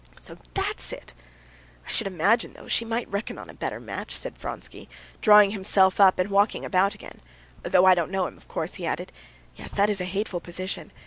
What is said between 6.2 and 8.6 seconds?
walking about again, "though I don't know him, of